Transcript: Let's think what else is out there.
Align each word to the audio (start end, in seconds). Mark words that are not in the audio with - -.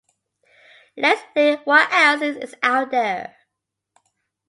Let's 0.97 1.21
think 1.35 1.63
what 1.67 1.87
else 1.93 2.23
is 2.23 2.55
out 2.63 2.89
there. 2.89 3.35